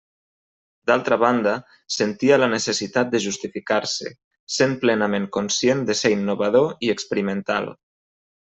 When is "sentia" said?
1.97-2.39